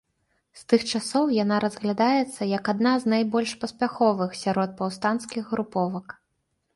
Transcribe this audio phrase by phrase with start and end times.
[0.59, 6.07] З тых часоў яна разглядаецца як адна з найбольш паспяховых сярод паўстанцкіх груповак.